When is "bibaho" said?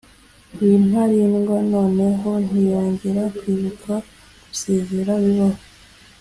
5.23-5.61